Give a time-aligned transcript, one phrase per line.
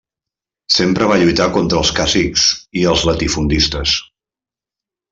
[0.75, 2.47] Sempre va lluitar contra els cacics
[2.83, 3.97] i els latifundistes.